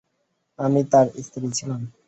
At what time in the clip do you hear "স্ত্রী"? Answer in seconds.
1.25-1.47